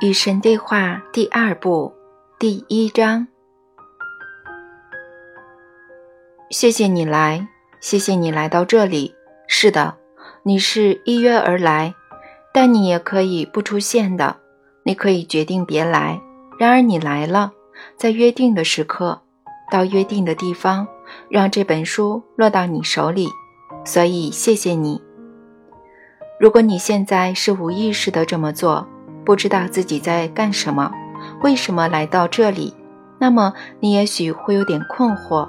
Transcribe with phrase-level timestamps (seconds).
[0.00, 1.92] 与神对话第二部
[2.38, 3.26] 第一章。
[6.50, 7.48] 谢谢你来，
[7.80, 9.12] 谢谢你来到这里。
[9.48, 9.96] 是的，
[10.44, 11.96] 你是依约而来，
[12.54, 14.36] 但你也可以不出现的。
[14.84, 16.20] 你可以决定别来，
[16.60, 17.52] 然而你来了，
[17.96, 19.20] 在约定的时刻，
[19.68, 20.86] 到约定的地方，
[21.28, 23.28] 让这本书落到你手里。
[23.84, 25.02] 所以，谢谢你。
[26.38, 28.86] 如果你现在是无意识的这么做，
[29.28, 30.90] 不知道自己在干什么，
[31.42, 32.74] 为什么来到这里，
[33.18, 35.46] 那么你也许会有点困惑，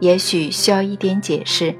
[0.00, 1.74] 也许需要一点解释。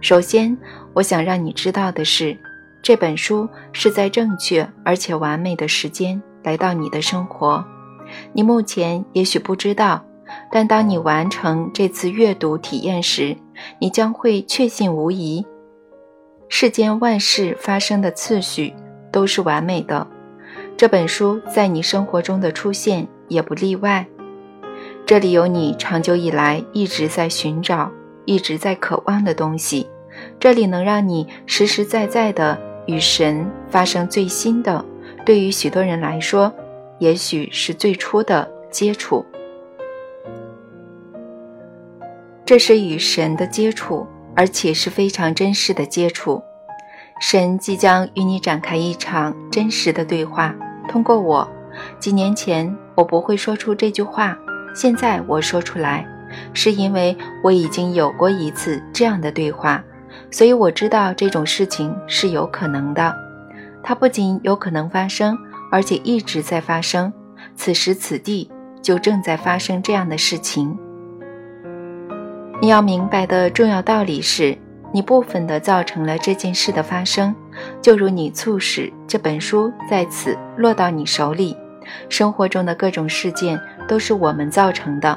[0.00, 0.58] 首先，
[0.94, 2.36] 我想让你知道的是，
[2.82, 7.64] 这本书是在正确而且完美的时间来到你的生活。
[8.32, 10.04] 你目前也许不知道，
[10.50, 13.36] 但当你完成这次阅读体验时，
[13.78, 15.46] 你将会确信无疑。
[16.48, 18.74] 世间万事发生的次序
[19.12, 20.04] 都是完美的，
[20.76, 24.06] 这本书在你生活中的出现也不例外。
[25.06, 27.90] 这里有你长久以来一直在寻找、
[28.24, 29.88] 一直在渴望的东西，
[30.38, 34.84] 这里能让你实实在在的与神发生最新的，
[35.24, 36.52] 对于许多人来说，
[36.98, 39.24] 也许是最初的接触。
[42.44, 44.06] 这是与神的接触。
[44.38, 46.42] 而且是非常真实的接触，
[47.22, 50.54] 神即将与你展开一场真实的对话。
[50.88, 51.48] 通过我，
[51.98, 54.36] 几年前我不会说出这句话，
[54.74, 56.06] 现在我说出来，
[56.52, 59.82] 是因为我已经有过一次这样的对话，
[60.30, 63.14] 所以我知道这种事情是有可能的。
[63.82, 65.36] 它不仅有可能发生，
[65.70, 67.12] 而且一直在发生。
[67.54, 68.50] 此时此地
[68.82, 70.76] 就正在发生这样的事情。
[72.60, 74.56] 你要明白的重要道理是，
[74.92, 77.34] 你部分的造成了这件事的发生，
[77.82, 81.56] 就如你促使这本书在此落到你手里。
[82.08, 85.16] 生活中的各种事件都是我们造成的，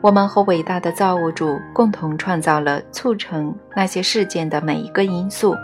[0.00, 5.54] 我们和伟大的造物主共同创造了促成那些事件的每一个因素。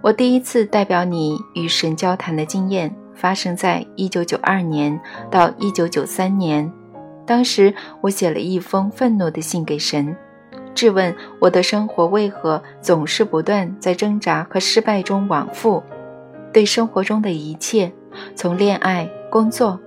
[0.00, 6.72] 我第一次代表你与神交谈的经验，发生在1992年到1993年。
[7.24, 10.16] 当时我写了一封愤怒的信给神，
[10.74, 15.82] 质问我的生活为何总是不断在挣扎和失败中往复。
[16.52, 17.90] 对生活中的一切，
[18.34, 19.78] 从恋爱、工作，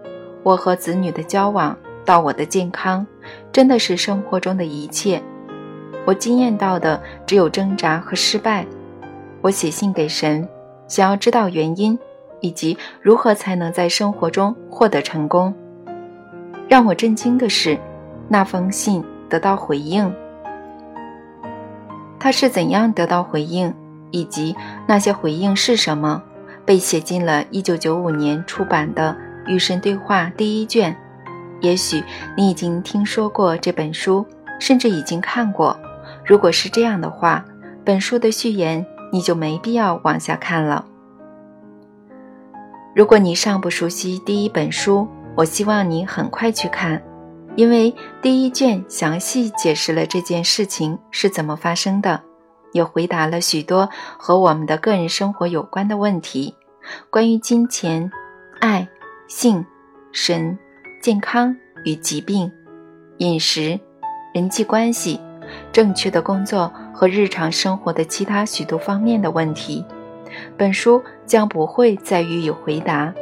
[0.41, 3.05] 我和子女的交往，到我的健康，
[3.51, 5.21] 真的是生活中的一切。
[6.05, 8.65] 我惊艳到的只有挣扎和失败。
[9.41, 10.47] 我写信给神，
[10.87, 11.97] 想要知道原因，
[12.41, 15.53] 以及如何才能在生活中获得成功。
[16.67, 17.77] 让我震惊的是，
[18.27, 20.11] 那封信得到回应。
[22.25, 23.71] 他是怎样得到回应，
[24.09, 24.55] 以及
[24.87, 26.23] 那些回应是什么，
[26.65, 29.15] 被写进了1995年出版的
[29.47, 30.97] 《与神对话》第一卷。
[31.61, 32.03] 也许
[32.35, 34.25] 你已经听说过这本书，
[34.59, 35.79] 甚至已经看过。
[36.25, 37.45] 如果是这样的话，
[37.83, 40.83] 本书的序言你就没必要往下看了。
[42.95, 46.99] 如果你尚不熟悉第一本书，我希望你很快去看，
[47.55, 52.21] 因为第一卷详细解释了这件事情是怎么发生的，
[52.73, 56.53] 也回答了许多和我们的个人生活有关的问题，
[57.09, 58.11] 关于金钱、
[58.59, 58.87] 爱、
[59.27, 59.65] 性、
[60.11, 60.57] 神、
[61.01, 61.55] 健康
[61.85, 62.51] 与疾病、
[63.19, 63.79] 饮食、
[64.33, 65.19] 人际关系、
[65.71, 69.85] 正确的工作和日常生活的其他许多方面的问题。
[70.57, 73.13] 本书将不会再予以回答。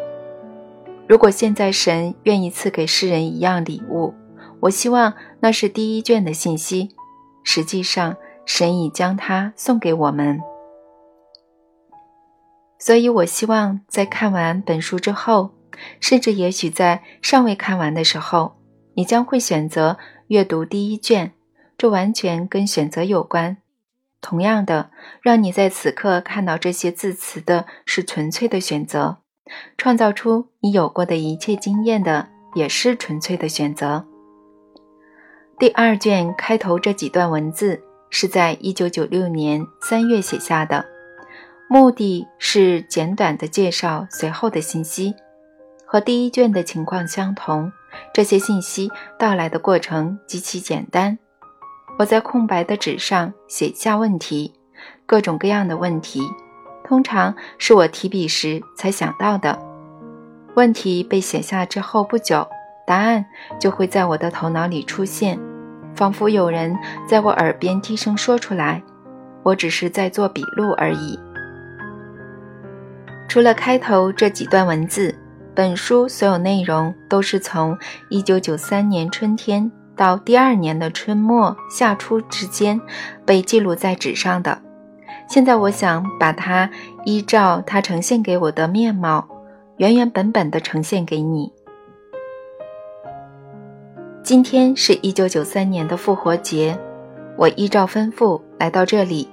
[1.08, 4.12] 如果现在神愿意赐给世人一样礼物，
[4.64, 6.96] 我希望那是第一卷的信息。
[7.44, 8.16] 实际上，
[8.46, 10.40] 神已将它送给我们。
[12.80, 15.52] 所以我希望在看完本书之后，
[16.00, 18.56] 甚至也许在尚未看完的时候，
[18.96, 19.98] 你将会选择
[20.28, 21.34] 阅读第一卷。
[21.78, 23.58] 这完全跟选择有关。
[24.22, 29.18] 同样的，让你在此刻看到这些字词的是纯粹的选择。
[29.78, 34.06] 创造出你有过的一切经验的，也是纯粹的选择。
[35.64, 40.86] 第二卷开头这几段文字是在一九九六年三月写下的，
[41.70, 45.16] 目的是简短的介绍随后的信息。
[45.86, 47.72] 和第一卷的情况相同，
[48.14, 51.18] 这些信息到来的过程极其简单。
[51.98, 54.54] 我在空白的纸上写下问题，
[55.06, 56.24] 各种各样的问题。
[56.84, 59.58] 通常是我提笔时才想到的
[60.56, 62.46] 问题，被写下之后不久，
[62.86, 63.26] 答案
[63.58, 65.40] 就会在我的头脑里出现，
[65.96, 68.82] 仿佛有人在我耳边低声说出来。
[69.44, 71.20] 我只是在做笔录而已。
[73.28, 75.14] 除了开头这几段文字，
[75.54, 77.78] 本书所有内容都是从
[78.10, 82.80] 1993年春天到第二年的春末夏初之间
[83.26, 84.58] 被记录在纸上的。
[85.28, 86.70] 现在，我想把它
[87.04, 89.28] 依照它呈现给我的面貌，
[89.76, 91.52] 原原本本的呈现给你。
[94.24, 96.80] 今天是一九九三年的复活节，
[97.36, 99.28] 我依照吩咐来到这里。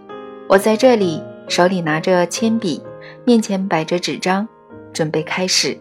[0.49, 2.83] 我在这里，手里拿着铅笔，
[3.25, 4.49] 面前摆着纸张，
[4.93, 5.79] 准备开始。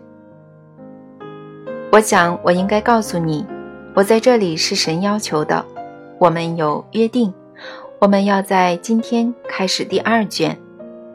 [1.91, 3.43] 我想，我应该告诉你，
[3.95, 5.65] 我在这里是神要求的，
[6.19, 7.33] 我们有约定。
[7.99, 10.55] 我们要在今天开始第二卷，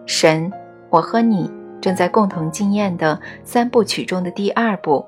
[0.05, 0.53] 神，
[0.91, 1.49] 我和你
[1.81, 5.07] 正在共同经验的三部曲中的第二部。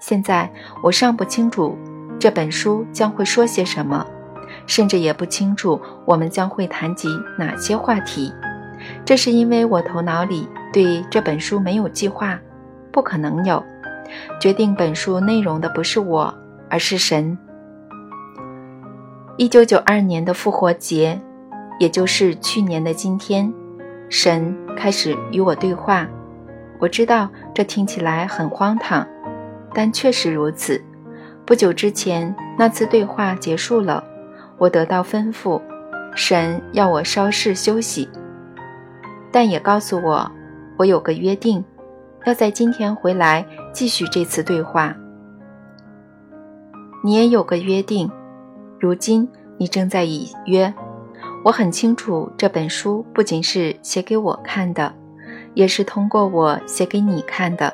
[0.00, 0.50] 现在
[0.82, 1.78] 我尚不清楚
[2.22, 4.06] 这本书将会说些什么，
[4.64, 8.32] 甚至也不清楚我们将会谈及哪些话题。
[9.04, 12.38] 这是因为我头脑里对这本书没有计划，
[12.92, 13.60] 不可能有。
[14.40, 16.32] 决定本书内容的不是我，
[16.70, 17.36] 而是神。
[19.36, 21.20] 一九九二年的复活节，
[21.80, 23.52] 也就是去年的今天，
[24.08, 26.06] 神开始与我对话。
[26.78, 29.04] 我知道这听起来很荒唐，
[29.74, 30.80] 但确实如此。
[31.44, 34.02] 不久之前，那次对话结束了，
[34.58, 35.60] 我得到吩咐，
[36.14, 38.08] 神要我稍事休息，
[39.30, 40.30] 但也告诉我，
[40.76, 41.62] 我有个约定，
[42.24, 44.94] 要在今天回来继续这次对话。
[47.04, 48.10] 你也有个约定。
[48.78, 49.28] 如今
[49.58, 50.72] 你正在以约，
[51.44, 54.92] 我很清楚这本书不仅是写给我看的，
[55.54, 57.72] 也是通过我写给你看的。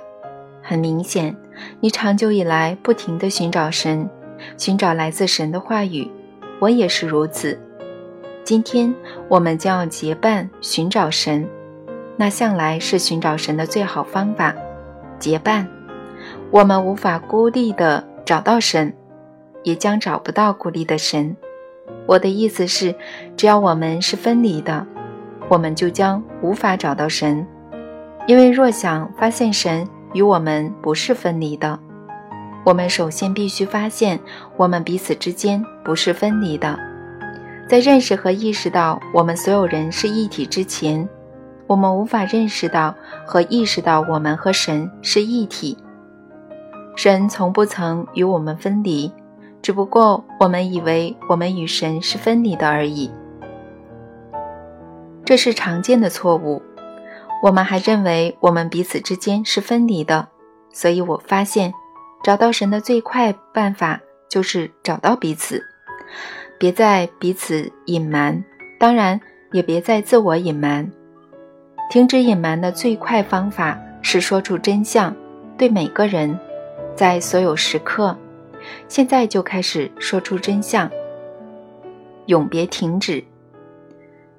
[0.63, 1.35] 很明显，
[1.81, 4.09] 你长久以来不停地寻找神，
[4.57, 6.11] 寻找来自神的话语，
[6.59, 7.59] 我也是如此。
[8.45, 8.95] 今天
[9.29, 11.49] 我们将要结伴寻找神，
[12.17, 14.55] 那向来是寻找神的最好方法。
[15.19, 15.69] 结伴，
[16.51, 18.93] 我们无法孤立地找到神。
[19.65, 21.37] 也将找不到孤立的神。
[22.07, 22.95] 我的意思是，
[23.37, 24.87] 只要我们是分离的，
[25.49, 27.47] 我们就将无法找到神。
[28.27, 31.79] 因为若想发现神与我们不是分离的，
[32.65, 34.19] 我们首先必须发现
[34.57, 36.79] 我们彼此之间不是分离的。
[37.69, 41.09] 在认识和意识到我们所有人是一体之前，
[41.67, 42.95] 我们无法认识到
[43.27, 45.77] 和意识到我们和神是一体。
[46.97, 49.13] 神从不曾与我们分离。
[49.61, 53.11] 只不过我们以为我们与神是分离的而已，
[55.25, 56.63] 这是常见的错误。
[57.43, 60.29] 我们还认为我们彼此之间是分离的，
[60.73, 61.73] 所以我发现，
[62.23, 65.65] 找到神的最快办法就是找到彼此，
[66.59, 68.45] 别再彼此隐瞒，
[68.79, 69.21] 当然
[69.53, 70.91] 也别再自我隐瞒。
[71.91, 75.15] 停止隐瞒的最快方法是说出真相，
[75.57, 76.39] 对每个人，
[76.95, 78.17] 在所有时刻。
[78.89, 80.91] 现在就开始说出真相，
[82.27, 83.25] 永别停止。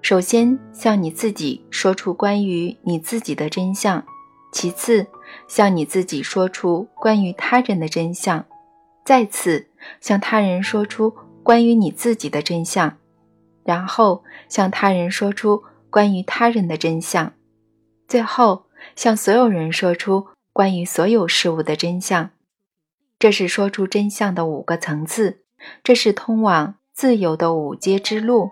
[0.02, 4.04] 首先向你自己说出关于你自己的真相，
[4.52, 5.08] 其次
[5.48, 8.46] 向你自己说出关于他人的真相，
[9.06, 9.68] 再次
[10.00, 11.14] 向他人说出
[11.44, 12.98] 关于你自己的真相，
[13.64, 17.34] 然后向他人说出关于他人的真相，
[18.08, 18.66] 最后
[18.96, 22.32] 向所有人说出关于所有事物的真相。
[23.20, 25.42] 这是说出真相的五个层次，
[25.84, 28.52] 这是通往自由的五阶之路。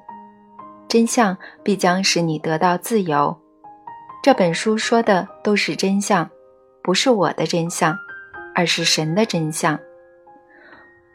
[0.88, 3.36] 真相必将使你得到自由。
[4.24, 6.30] 这本书说的都是真相，
[6.82, 7.98] 不是我的真相，
[8.56, 9.80] 而是神的真相。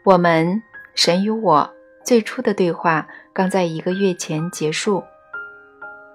[0.03, 0.61] 我们
[0.95, 1.69] 神与我
[2.03, 5.03] 最初的对话刚在一个月前结束。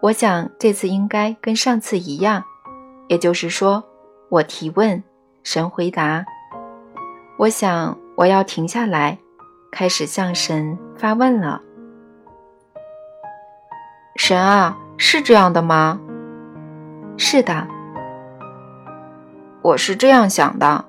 [0.00, 2.44] 我想这次应该跟上次一样，
[3.08, 3.82] 也就是说，
[4.28, 5.02] 我提问，
[5.42, 6.24] 神回答。
[7.36, 9.18] 我想，我要停下来，
[9.70, 11.62] 开始向神发问了。
[14.28, 15.98] 神啊，是这样的吗？
[17.16, 17.66] 是的，
[19.62, 20.84] 我是这样想的。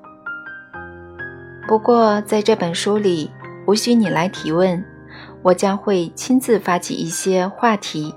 [1.66, 3.32] 不过，在这本书里，
[3.66, 4.84] 无需你来提问，
[5.42, 8.14] 我将会亲自发起一些话题。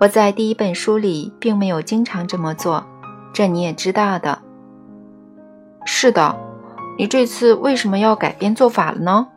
[0.00, 2.82] 我在第一本书里并没有经常这么做，
[3.34, 4.38] 这你也知道的。
[5.84, 6.34] 是的。
[6.96, 9.28] 你这次为什么要改变做法了呢？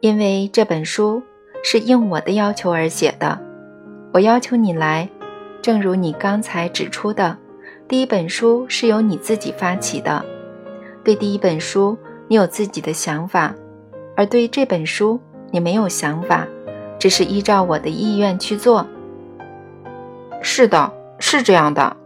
[0.00, 1.22] 因为这本书
[1.62, 3.38] 是应我的要求而写的。
[4.12, 5.08] 我要求你来，
[5.62, 7.36] 正如你刚才指出的，
[7.88, 10.24] 第一本书是由你自己发起的。
[11.04, 11.96] 对第一本书，
[12.28, 13.54] 你有自己的想法；
[14.16, 15.18] 而对这本书，
[15.50, 16.46] 你没有想法，
[16.98, 18.86] 只是依照我的意愿去做。
[20.40, 21.42] 是的，是。
[21.42, 21.96] 这样的，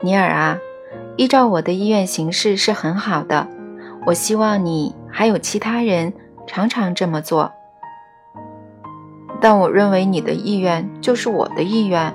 [0.00, 0.58] 尼尔啊，
[1.16, 3.46] 依照我的意愿行事是很好的。
[4.06, 6.12] 我希望你还有其他人
[6.46, 7.52] 常常这么做。
[9.40, 12.12] 但我认为你的意愿就是我的意愿。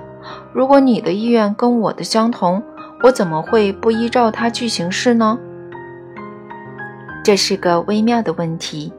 [0.52, 2.62] 如果你的意愿跟我的相同，
[3.02, 5.38] 我怎么会不依照它去行事呢？
[7.22, 8.92] 这是个微妙的问题，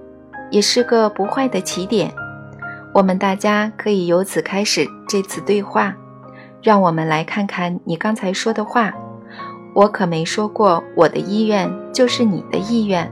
[0.50, 2.12] 也是个不坏的起点。
[2.94, 5.96] 我们大家可以由此开始这次对话。
[6.62, 8.94] 让我们来看看你刚才说的话。
[9.76, 13.12] 我可没说过我的意愿就是你的意愿。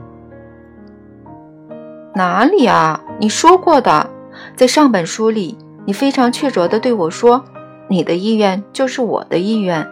[2.15, 3.01] 哪里啊？
[3.20, 4.10] 你说过的，
[4.56, 7.44] 在上本书里，你非常确凿地对我说
[7.90, 9.88] ：“你的意愿就是我的意愿。”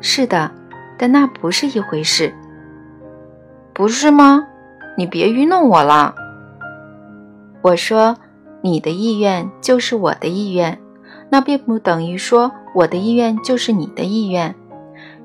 [0.00, 0.50] 是的，
[0.98, 2.34] 但那不是一回事。
[3.72, 4.46] 不是吗？
[4.96, 6.14] 你别愚弄我了。
[7.62, 8.16] 我说，
[8.60, 10.78] 你的意愿就是我的意愿，
[11.30, 14.54] 那并不等于说我的意愿就是你的意愿。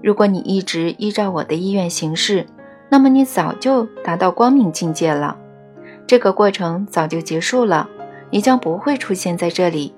[0.01, 2.48] 如果你一直依照我的意愿行事，
[2.89, 5.38] 那么你早就达到光明境界了，
[6.09, 7.87] 这个过程早就结束了，
[8.31, 9.93] 你将不会出现在这里。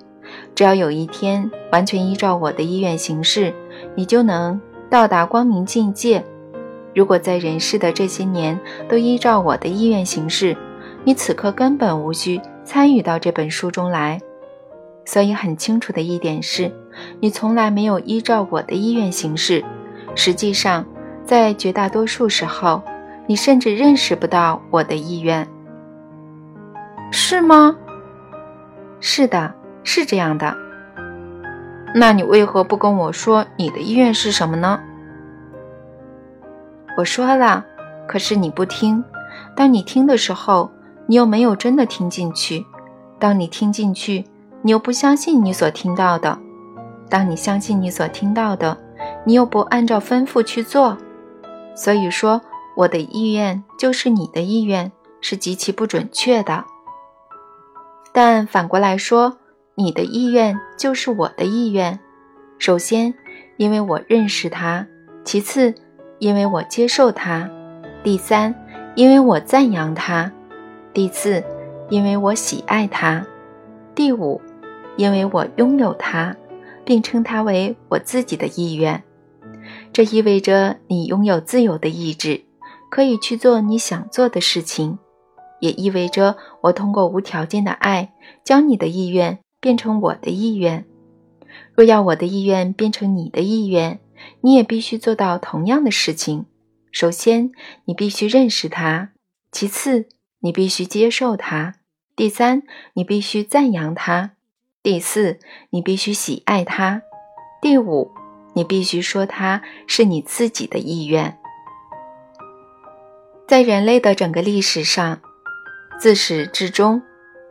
[0.54, 3.50] 只要有一天完全依照我的意愿行事，
[3.94, 6.22] 你就能到达光明境界。
[6.94, 10.54] 如果在人世的这些年都依照我的意愿行事，
[11.02, 14.20] 你此刻根本无需参与到这本书中来。
[15.06, 16.70] 所以很清楚的一点是，
[17.20, 19.64] 你从来没有依照我的意愿行事。
[20.14, 20.84] 实际上，
[21.24, 22.82] 在绝大多数时候，
[23.26, 25.48] 你甚至认识不到我的意愿，
[27.14, 27.76] 是吗？
[28.98, 29.54] 是的，
[29.84, 30.56] 是这样的。
[31.94, 34.80] 那你为何不跟我说你的意愿是什么呢？
[36.96, 37.66] 我说了，
[38.08, 39.04] 可是你不听。
[39.54, 40.70] 当你听的时候，
[41.06, 42.64] 你又没有真的听进去；
[43.18, 44.24] 当你听进去，
[44.62, 46.38] 你又不相信你所听到的；
[47.10, 48.78] 当你相信你所听到的，
[49.26, 50.96] 你又不按照吩咐去做。
[51.74, 52.40] 所以说，
[52.74, 54.90] 我的意愿就是你的意愿，
[55.20, 56.64] 是极其不准确的。
[58.12, 59.38] 但反过来说，
[59.74, 61.98] 你的意愿就是我的意愿。
[62.58, 63.14] 首先，
[63.56, 64.86] 因为我认识它；
[65.24, 65.74] 其次，
[66.18, 67.48] 因为我接受它；
[68.04, 68.54] 第三，
[68.94, 70.30] 因为我赞扬它；
[70.92, 71.42] 第四，
[71.88, 73.24] 因为我喜爱它；
[73.94, 74.40] 第五，
[74.96, 76.36] 因为我拥有它，
[76.84, 79.02] 并称它为我自己的意愿。
[79.92, 82.44] 这意味着你拥有自由的意志，
[82.90, 84.98] 可以去做你想做的事情；
[85.62, 90.84] 也意味着我通过无条件的爱，将你的意愿变成我的意愿。
[91.76, 94.00] 若要我的意愿变成你的意愿，
[94.40, 96.46] 你也必须做到同样的事情。
[96.90, 97.52] 首先，
[97.84, 99.10] 你必须认识它；
[99.52, 100.08] 其次，
[100.40, 101.74] 你必须接受它；
[102.16, 102.64] 第三，
[102.94, 104.30] 你必须赞扬它；
[104.82, 105.38] 第四，
[105.70, 107.02] 你必须喜爱它；
[107.60, 108.10] 第五，
[108.54, 111.38] 你必须说它是你自己的意愿。
[113.46, 115.20] 在人类的整个历史上，
[115.98, 117.00] 自始至终，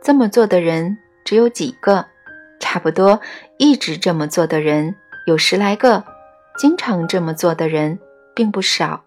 [0.02, 2.06] 这么做的人只有几个，
[2.60, 3.20] 差不多
[3.58, 4.94] 一直这么做的人
[5.26, 6.04] 有十来个。
[6.58, 7.98] 经常这么做的人
[8.34, 9.02] 并不少，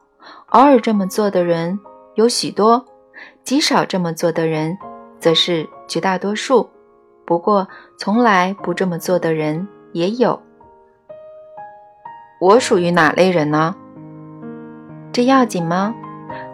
[0.47, 1.79] 偶尔这么做的人
[2.15, 2.83] 有许多，
[3.43, 4.75] 极少这么做的人
[5.19, 6.67] 则是绝大多数。
[7.23, 7.67] 不过，
[7.99, 10.41] 从来不这么做的人也有。
[12.39, 13.75] 我属于哪类人呢？
[15.11, 15.93] 这要紧吗？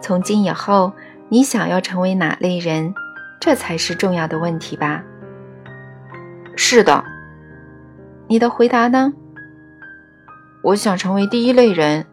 [0.00, 0.92] 从今以后，
[1.32, 2.94] 你想要成为哪类人，
[3.40, 5.02] 这才是重要的问题吧？
[6.56, 7.02] 是的。
[8.28, 9.14] 你的回答呢？
[10.62, 12.04] 我想成为第一类人，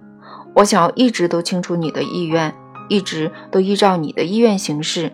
[0.56, 2.56] 我想要一直都清楚你的意愿，
[2.88, 5.12] 一直都依照你的意愿行事。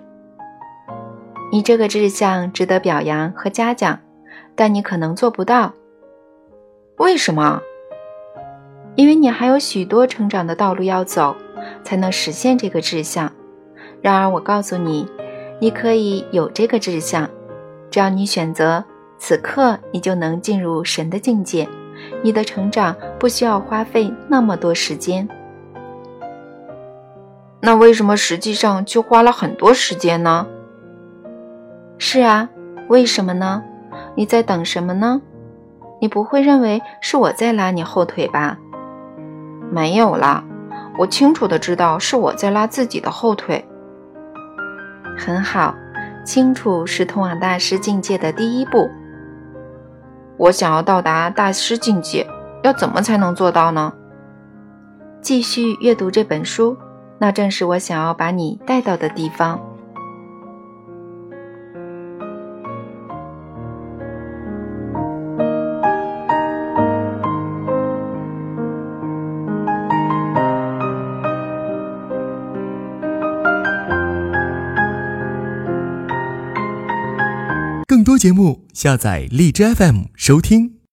[1.51, 3.99] 你这个志向值得表扬和嘉奖，
[4.53, 5.73] 但你可能做不到。
[6.97, 7.59] 为什么？
[8.93, 11.35] 因为你还有许多成长的道路要走，
[11.83, 13.31] 才能实现这个志向。
[14.01, 15.07] 然而，我告诉你，
[15.59, 17.29] 你可以有这个志向，
[17.89, 18.83] 只要你选择，
[19.17, 21.67] 此刻你就能进入神的境界。
[22.21, 25.27] 你的成长不需要花费那么多时间，
[27.61, 30.45] 那为什么实际上却花了很多时间呢？
[31.97, 32.49] 是啊，
[32.89, 33.63] 为什么呢？
[34.13, 35.21] 你在等什么呢？
[36.01, 38.59] 你不会认为是我在拉你后腿吧？
[39.71, 40.43] 没有啦，
[40.97, 43.65] 我清楚的知道是我在拉自己的后腿。
[45.17, 45.75] 很好，
[46.23, 48.89] 清楚是通往大师境界的第一步。
[50.37, 52.27] 我想要到达大师境界，
[52.63, 53.93] 要怎么才能做到呢？
[55.21, 56.77] 继续阅读这本书，
[57.17, 59.59] 那正是我想要把你带到的地方。
[78.17, 80.74] 节目，下载荔枝 FM 收听。